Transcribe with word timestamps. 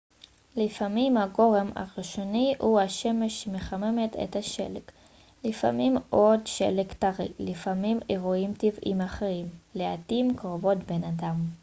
לפעמים 0.55 1.17
הגורם 1.17 1.69
הראשוני 1.75 2.53
הוא 2.59 2.79
השמש 2.79 3.43
שמחממת 3.43 4.15
את 4.23 4.35
השלג 4.35 4.81
לפעמים 5.43 5.97
עוד 6.09 6.47
שלג 6.47 6.93
טרי 6.99 7.27
לפעמים 7.39 7.99
אירועים 8.09 8.53
טבעיים 8.53 9.01
אחרים 9.01 9.49
לעתים 9.75 10.37
קרובות 10.37 10.77
בן 10.77 11.03
אדם 11.03 11.45